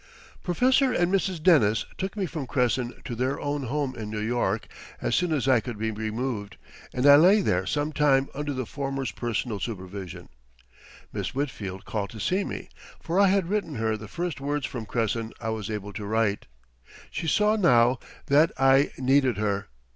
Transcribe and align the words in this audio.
Professor 0.41 0.91
and 0.91 1.13
Mrs. 1.13 1.43
Dennis 1.43 1.85
took 1.95 2.17
me 2.17 2.25
from 2.25 2.47
Cresson 2.47 2.99
to 3.05 3.13
their 3.13 3.39
own 3.39 3.61
home 3.65 3.95
in 3.95 4.09
New 4.09 4.19
York, 4.19 4.65
as 4.99 5.13
soon 5.13 5.31
as 5.31 5.47
I 5.47 5.59
could 5.59 5.77
be 5.77 5.91
removed, 5.91 6.57
and 6.91 7.05
I 7.05 7.17
lay 7.17 7.41
there 7.41 7.67
some 7.67 7.93
time 7.93 8.27
under 8.33 8.51
the 8.51 8.65
former's 8.65 9.11
personal 9.11 9.59
supervision. 9.59 10.29
Miss 11.13 11.35
Whitfield 11.35 11.85
called 11.85 12.09
to 12.09 12.19
see 12.19 12.43
me, 12.43 12.67
for 12.99 13.19
I 13.19 13.27
had 13.27 13.47
written 13.47 13.75
her 13.75 13.95
the 13.95 14.07
first 14.07 14.41
words 14.41 14.65
from 14.65 14.87
Cresson 14.87 15.33
I 15.39 15.49
was 15.49 15.69
able 15.69 15.93
to 15.93 16.05
write. 16.07 16.47
She 17.11 17.27
saw 17.27 17.55
now 17.55 17.99
that 18.25 18.51
I 18.57 18.93
needed 18.97 19.37
her. 19.37 19.67